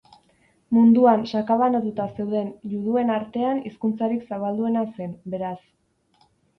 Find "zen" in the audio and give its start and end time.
4.93-5.19